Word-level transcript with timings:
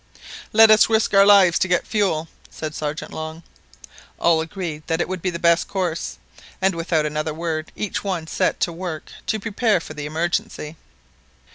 "Let 0.51 0.71
us 0.71 0.89
risk 0.89 1.13
our 1.13 1.27
lives 1.27 1.59
to 1.59 1.67
get 1.67 1.85
fuel!" 1.85 2.27
said 2.49 2.73
Sergeant 2.73 3.13
Long. 3.13 3.43
All 4.17 4.41
agreed 4.41 4.81
that 4.87 4.99
it 4.99 5.07
would 5.07 5.21
be 5.21 5.29
the 5.29 5.37
best 5.37 5.67
course, 5.67 6.17
and 6.59 6.73
without 6.73 7.05
another 7.05 7.35
word 7.35 7.71
each 7.75 8.03
one 8.03 8.25
set 8.25 8.59
to 8.61 8.73
work 8.73 9.11
to 9.27 9.39
prepare 9.39 9.79
for 9.79 9.93
the 9.93 10.07
emergency. 10.07 10.75